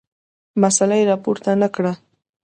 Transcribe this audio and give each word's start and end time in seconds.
مسله 0.61 0.97
راپورته 1.11 1.51
نه 1.61 1.67
کړه. 1.75 1.93